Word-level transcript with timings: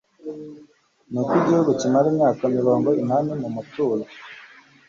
nuko 1.11 1.31
igihugu 1.41 1.69
kimara 1.79 2.07
imyaka 2.13 2.43
mirongo 2.57 2.89
inani 3.01 3.31
mu 3.41 3.49
mutuzo 3.55 4.07